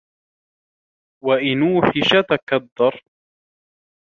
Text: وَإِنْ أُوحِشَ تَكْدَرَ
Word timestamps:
وَإِنْ 1.23 1.61
أُوحِشَ 1.63 2.09
تَكْدَرَ 2.29 3.03